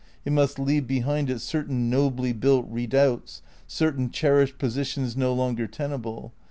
It 0.25 0.33
must 0.33 0.57
leave 0.57 0.87
behind 0.87 1.29
it 1.29 1.41
certain 1.41 1.87
nobly 1.91 2.33
built 2.33 2.65
redoubts, 2.67 3.43
certain, 3.67 4.09
cherished 4.09 4.57
positions 4.57 5.15
no 5.15 5.31
longer 5.31 5.67
tenable. 5.67 6.33